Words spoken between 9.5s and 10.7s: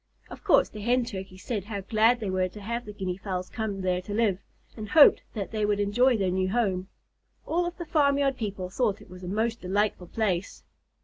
delightful place.